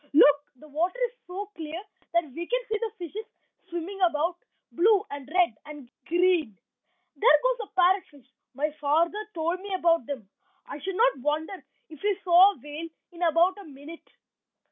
[0.13, 0.35] Look!
[0.55, 1.79] the water is so clear
[2.13, 3.23] that we can see the fishes
[3.69, 4.35] swimming about,
[4.71, 6.57] blue and red and green.
[7.15, 8.25] There goes a parrot fish;
[8.55, 10.27] my father told me about them.
[10.65, 11.53] I should not wonder
[11.89, 14.09] if we saw a whale in about a minute."